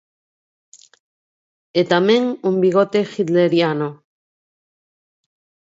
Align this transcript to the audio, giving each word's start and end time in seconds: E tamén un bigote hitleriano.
E 1.79 1.81
tamén 1.91 2.23
un 2.49 2.55
bigote 2.63 2.99
hitleriano. 3.11 3.89